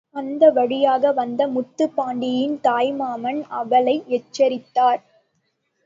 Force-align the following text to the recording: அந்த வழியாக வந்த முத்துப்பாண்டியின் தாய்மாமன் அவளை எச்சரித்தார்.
அந்த 0.15 0.49
வழியாக 0.49 1.11
வந்த 1.11 1.47
முத்துப்பாண்டியின் 1.47 2.57
தாய்மாமன் 2.63 3.41
அவளை 3.51 3.95
எச்சரித்தார். 4.09 5.01